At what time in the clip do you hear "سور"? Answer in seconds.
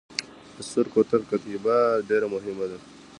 0.71-0.85